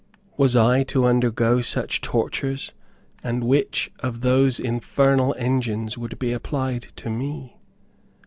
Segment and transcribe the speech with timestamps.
[0.35, 2.73] Was I to undergo such tortures,
[3.23, 7.59] and which of those infernal engines would be applied to me?